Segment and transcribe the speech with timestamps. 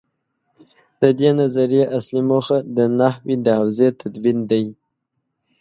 [1.01, 4.65] د دې نظریې اصلي موخه د نحوې د حوزې تدوین دی.